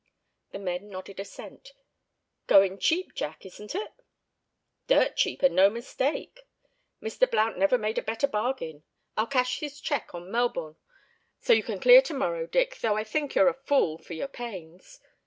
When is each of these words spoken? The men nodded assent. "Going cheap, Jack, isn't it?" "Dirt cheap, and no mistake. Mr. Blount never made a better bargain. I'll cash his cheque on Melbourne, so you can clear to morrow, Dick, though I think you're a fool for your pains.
The 0.49 0.57
men 0.57 0.89
nodded 0.89 1.19
assent. 1.19 1.73
"Going 2.47 2.79
cheap, 2.79 3.13
Jack, 3.13 3.45
isn't 3.45 3.75
it?" 3.75 3.91
"Dirt 4.87 5.15
cheap, 5.15 5.43
and 5.43 5.55
no 5.55 5.69
mistake. 5.69 6.47
Mr. 7.03 7.29
Blount 7.29 7.59
never 7.59 7.77
made 7.77 7.99
a 7.99 8.01
better 8.01 8.25
bargain. 8.25 8.83
I'll 9.15 9.27
cash 9.27 9.59
his 9.59 9.79
cheque 9.79 10.15
on 10.15 10.31
Melbourne, 10.31 10.77
so 11.37 11.53
you 11.53 11.61
can 11.61 11.79
clear 11.79 12.01
to 12.01 12.15
morrow, 12.15 12.47
Dick, 12.47 12.79
though 12.79 12.97
I 12.97 13.03
think 13.03 13.35
you're 13.35 13.47
a 13.47 13.53
fool 13.53 13.99
for 13.99 14.15
your 14.15 14.27
pains. 14.27 14.99